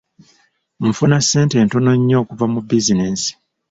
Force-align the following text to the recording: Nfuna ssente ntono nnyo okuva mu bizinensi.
Nfuna 0.87 1.17
ssente 1.23 1.55
ntono 1.61 1.91
nnyo 1.97 2.15
okuva 2.23 2.45
mu 2.53 2.59
bizinensi. 2.67 3.31